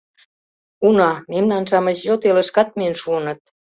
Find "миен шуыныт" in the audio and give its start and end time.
2.77-3.41